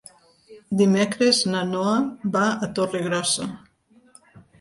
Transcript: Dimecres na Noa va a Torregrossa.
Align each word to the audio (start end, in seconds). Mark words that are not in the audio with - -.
Dimecres 0.77 1.41
na 1.51 1.61
Noa 1.73 1.91
va 2.37 2.41
a 2.69 2.71
Torregrossa. 2.79 3.47